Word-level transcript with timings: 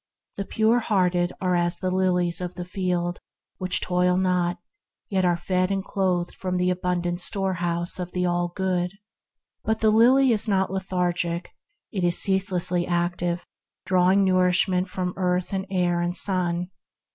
The 0.37 0.45
pure 0.45 0.79
hearted 0.79 1.31
are 1.39 1.53
as 1.55 1.77
the 1.77 1.91
lilies 1.91 2.41
of 2.41 2.55
the 2.55 2.65
field, 2.65 3.19
which 3.59 3.81
toil 3.81 4.17
not, 4.17 4.57
yet 5.09 5.25
are 5.25 5.37
fed 5.37 5.69
and 5.69 5.85
clothed 5.85 6.33
from 6.33 6.57
the 6.57 6.71
abundant 6.71 7.21
storehouse 7.21 7.99
of 7.99 8.11
the 8.11 8.25
All 8.25 8.47
Good. 8.47 8.93
But 9.63 9.79
the 9.81 9.91
lily 9.91 10.31
is 10.31 10.47
not 10.47 10.71
lethargic; 10.71 11.51
it 11.91 12.03
is 12.03 12.17
ceaselessly 12.17 12.87
active, 12.87 13.45
drawing 13.85 14.23
nourishment 14.25 14.89
from 14.89 15.13
earth 15.17 15.53
and 15.53 15.67
air 15.69 16.01
and 16.01 16.17
sun. 16.17 16.71